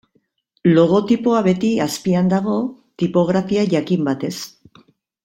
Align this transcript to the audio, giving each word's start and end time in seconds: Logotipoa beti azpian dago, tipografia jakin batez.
Logotipoa 0.77 1.41
beti 1.47 1.69
azpian 1.85 2.31
dago, 2.33 2.55
tipografia 3.03 3.67
jakin 3.75 4.09
batez. 4.13 4.33